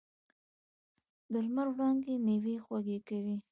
[1.31, 3.35] د لمر وړانګې میوې خوږې کوي.